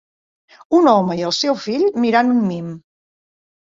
Un 0.77 0.89
home 0.93 1.19
i 1.21 1.27
el 1.29 1.35
seu 1.43 1.59
fill 1.69 1.87
mirant 2.09 2.37
un 2.37 2.45
mim. 2.53 2.77